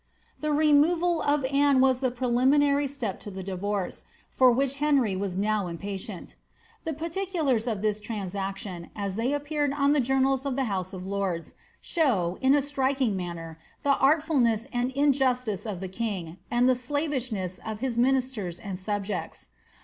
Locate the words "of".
1.21-1.45, 7.67-7.83, 10.43-10.55, 10.93-11.05, 15.67-15.81, 17.63-17.81